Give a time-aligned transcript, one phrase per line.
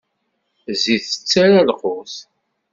[0.75, 2.15] Zzit tettara lqut.